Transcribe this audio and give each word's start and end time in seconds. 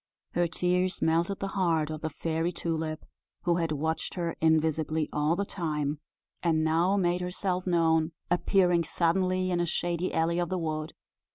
Her 0.31 0.47
tears 0.47 0.99
melted 1.03 1.41
the 1.41 1.49
heart 1.49 1.91
of 1.91 2.01
the 2.01 2.09
Fairy 2.09 2.51
Tulip, 2.51 3.05
who 3.43 3.57
had 3.57 3.71
watched 3.71 4.15
her 4.15 4.35
invisibly 4.41 5.07
all 5.13 5.35
the 5.35 5.45
time, 5.45 5.99
and 6.41 6.63
now 6.63 6.97
made 6.97 7.21
herself 7.21 7.67
known 7.67 8.11
appearing 8.31 8.83
suddenly 8.83 9.51
in 9.51 9.59
a 9.59 9.67
shady 9.67 10.11
alley 10.11 10.39
of 10.39 10.49
the 10.49 10.57
wood. 10.57 10.93